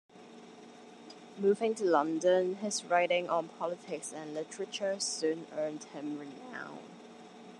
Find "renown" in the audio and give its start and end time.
6.17-6.79